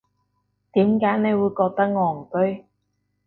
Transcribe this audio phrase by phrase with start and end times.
[0.73, 2.65] 點解你會覺得戇居